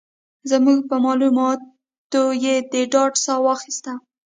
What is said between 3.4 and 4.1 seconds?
واخيسته.